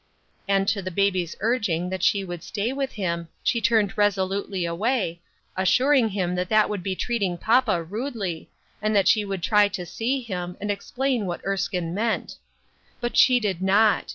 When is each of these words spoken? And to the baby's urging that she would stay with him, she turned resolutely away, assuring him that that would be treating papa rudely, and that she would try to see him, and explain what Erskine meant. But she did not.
And 0.47 0.67
to 0.69 0.81
the 0.81 0.89
baby's 0.89 1.35
urging 1.41 1.91
that 1.91 2.01
she 2.01 2.23
would 2.23 2.41
stay 2.41 2.73
with 2.73 2.93
him, 2.93 3.27
she 3.43 3.61
turned 3.61 3.95
resolutely 3.95 4.65
away, 4.65 5.21
assuring 5.55 6.09
him 6.09 6.33
that 6.33 6.49
that 6.49 6.69
would 6.71 6.81
be 6.81 6.95
treating 6.95 7.37
papa 7.37 7.83
rudely, 7.83 8.49
and 8.81 8.95
that 8.95 9.07
she 9.07 9.23
would 9.23 9.43
try 9.43 9.67
to 9.67 9.85
see 9.85 10.19
him, 10.19 10.57
and 10.59 10.71
explain 10.71 11.27
what 11.27 11.45
Erskine 11.45 11.93
meant. 11.93 12.37
But 12.99 13.15
she 13.15 13.39
did 13.39 13.61
not. 13.61 14.09